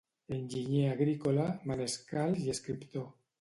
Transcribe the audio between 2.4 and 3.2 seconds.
i escriptor.